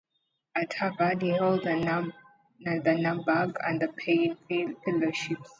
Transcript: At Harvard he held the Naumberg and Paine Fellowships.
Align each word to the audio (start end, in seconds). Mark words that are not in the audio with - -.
At 0.55 0.73
Harvard 0.73 1.21
he 1.21 1.29
held 1.29 1.61
the 1.63 1.75
Naumberg 2.63 3.55
and 3.63 3.87
Paine 3.97 4.35
Fellowships. 4.83 5.49